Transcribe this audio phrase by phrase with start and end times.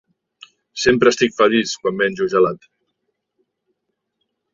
[0.85, 2.65] Sempre estic feliç quan menjo gelat.